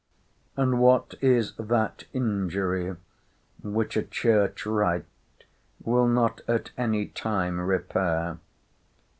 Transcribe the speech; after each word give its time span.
And 0.57 0.79
what 0.79 1.13
is 1.21 1.55
that 1.59 2.05
injury 2.11 2.95
which 3.61 3.95
a 3.95 4.01
church 4.01 4.65
rite 4.65 5.05
will 5.83 6.07
not 6.07 6.41
at 6.47 6.71
any 6.75 7.05
time 7.09 7.59
repair? 7.59 8.39